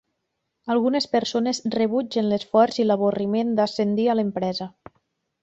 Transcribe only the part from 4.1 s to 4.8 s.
a l'empresa.